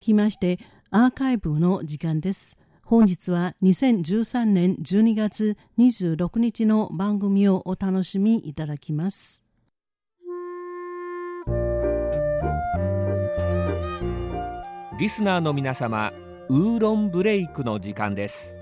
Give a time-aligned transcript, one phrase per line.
[0.00, 0.58] きまして
[0.90, 2.56] アーカイブの時間です。
[2.86, 9.44] 本日は2013年12月26日の番組をお楽しみいただきます。
[14.98, 16.12] リスナーの皆様、
[16.48, 18.54] ウーロンブレイクの時間です。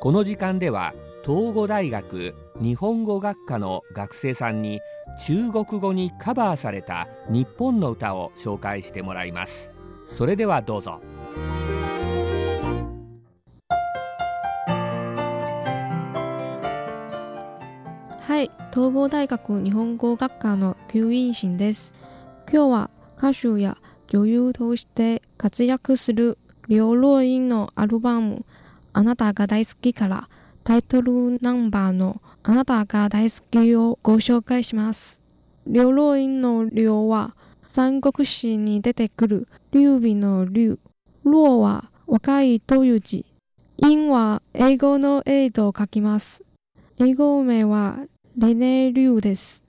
[0.00, 0.94] この時間では
[1.24, 4.80] 東語大学日本語学科の学生さんに
[5.26, 9.75] 中国語にカバーされた日本の歌を紹介してもらいます。
[10.06, 11.00] それではどうぞ
[18.20, 21.94] はい東郷大学日本語学科の救員心です
[22.50, 23.76] 今日は歌手や
[24.08, 26.38] 女優として活躍する
[26.68, 28.44] 両老院のアルバム
[28.92, 30.28] あなたが大好きから
[30.64, 35.22] タイトルナンバーのあなたが大好きをご紹介します。
[35.64, 37.35] 両老院の両は
[37.66, 40.78] 三国志に出てくる劉備の劉。
[41.24, 43.26] 老は若いという字。
[43.78, 46.44] 因は英語の A と書きます。
[46.98, 47.98] 英語名は
[48.38, 49.64] レネ・リュウです。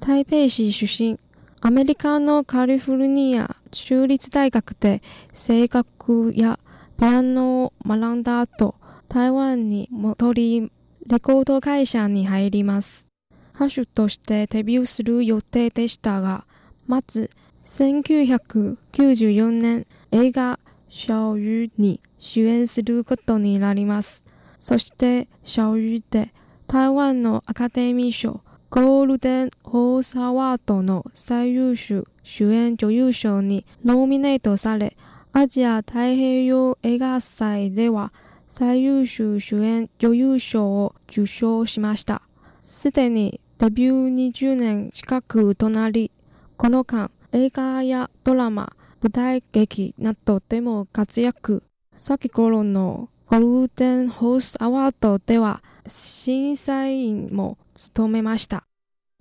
[0.00, 1.18] 台北市出身。
[1.60, 6.58] アメリカのカリフォルニア州立大学で声楽や
[6.98, 8.74] ピアノを学んだ後、
[9.08, 10.72] 台湾に戻り、
[11.06, 13.06] レコード会社に入ります。
[13.54, 16.44] 歌手としてデビューする予定でしたが、
[16.86, 17.30] まず
[17.62, 24.24] 1994年映画小魚に主演することになります。
[24.60, 26.32] そして小魚で
[26.66, 34.96] 台湾のアカデミー賞ゴールデンホースアワードの最優秀主演女優賞にノミネートされ、
[35.32, 38.12] アジア太平洋映画祭では
[38.48, 42.22] 最優秀主演女優賞を受賞しました。
[42.60, 46.10] すでにデビュー20年近くとなり、
[46.56, 51.62] この間映画やドラマ、舞台劇などでも活躍。
[51.94, 58.66] 先頃のゴールデンホースアワードでは審査員も務めました。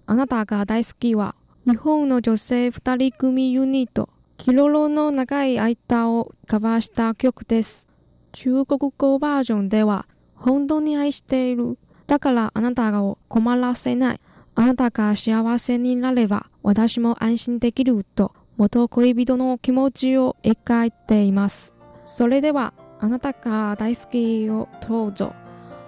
[0.06, 7.90] あなたが大好きは日本の女性二人組ユニットキロロの長い間をカバーした曲です。
[8.32, 11.78] 中国語バージョンでは本当に愛している。
[12.08, 14.22] だからあなたを困らせない。
[14.56, 21.76] あなたが幸せになれば私も安心できると元恋人の気持ちを描いています。
[22.06, 25.34] それではあなたが大好きをどうぞ。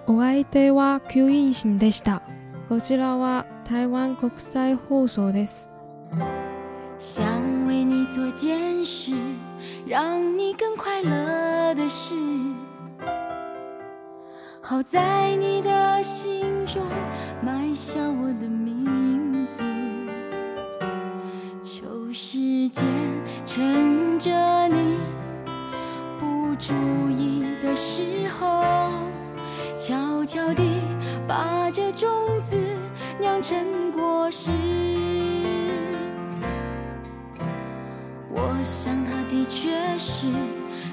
[0.06, 2.22] お相手は吸引心でした。
[2.68, 5.72] こちらは台湾国際放送です。
[6.96, 9.16] 想为你做件事，
[9.84, 12.14] 让你更快乐的事。
[14.62, 16.80] 好在你的心中
[17.42, 19.17] 埋下我的名
[24.18, 24.98] 着你
[26.18, 26.74] 不注
[27.08, 28.64] 意的时候，
[29.76, 30.62] 悄悄地
[31.26, 32.08] 把这种
[32.42, 32.56] 子
[33.20, 34.50] 酿成果实。
[38.30, 40.26] 我想她的确是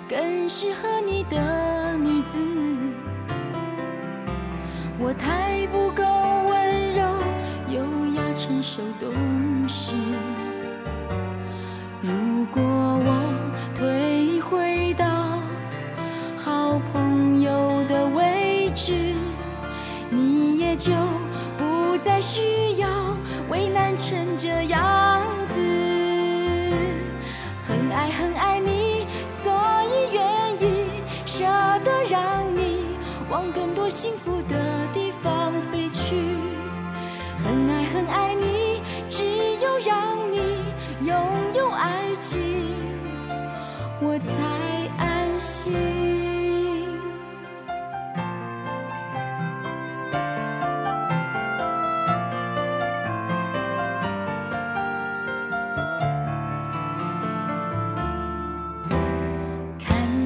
[0.07, 2.39] 更适合你的女子。
[4.99, 6.03] 我太不够
[6.47, 7.03] 温柔、
[7.69, 7.81] 优
[8.13, 9.11] 雅、成熟、懂
[20.75, 20.91] 就
[21.57, 22.41] 不再需
[22.81, 22.87] 要
[23.49, 25.21] 为难成这样
[25.53, 25.61] 子。
[27.63, 29.51] 很爱很爱你所
[29.85, 31.45] 以愿意舍
[31.83, 32.85] 得让你
[33.29, 36.15] 往更多幸福的地方飞去。
[37.43, 39.23] 很爱很爱你只
[39.63, 40.39] 有让你
[41.05, 41.15] 拥
[41.55, 42.41] 有爱情
[44.01, 44.33] 我才
[44.97, 45.94] 安心。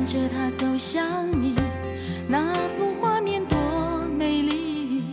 [0.10, 1.56] 着他走向你，
[2.28, 3.56] 那幅画面多
[4.18, 5.04] 美丽。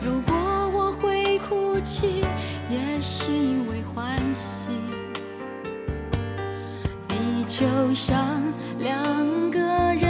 [0.00, 0.32] 如果
[0.72, 2.24] 我会哭泣，
[2.70, 4.68] 也是因为欢喜。
[7.08, 8.16] 地球上
[8.78, 8.96] 两
[9.50, 9.58] 个
[9.96, 10.08] 人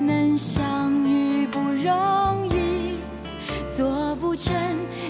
[0.00, 2.96] 能相遇不容易，
[3.68, 4.54] 做不成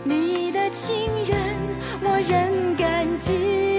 [0.03, 1.39] 你的情人，
[2.03, 3.72] 我仍感激。